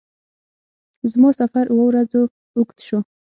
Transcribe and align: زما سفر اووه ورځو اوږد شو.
زما 1.11 1.29
سفر 1.39 1.65
اووه 1.69 1.85
ورځو 1.87 2.21
اوږد 2.57 2.77
شو. 2.87 2.99